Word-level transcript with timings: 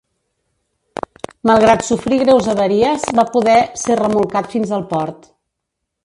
Malgrat 1.49 1.83
sofrir 1.89 2.17
greus 2.23 2.49
avaries, 2.53 3.05
va 3.19 3.25
poder 3.35 3.57
ser 3.83 3.99
remolcat 4.03 4.49
fins 4.55 4.73
al 4.79 4.87
port. 4.95 5.29